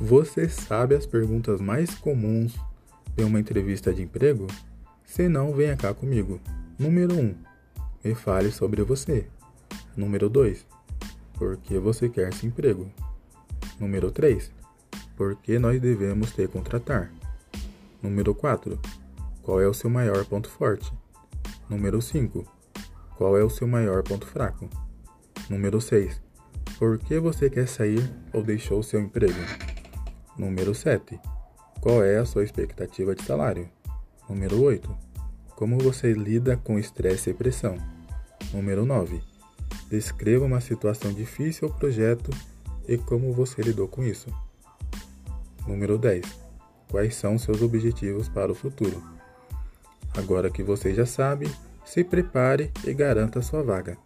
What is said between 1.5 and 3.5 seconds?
mais comuns em uma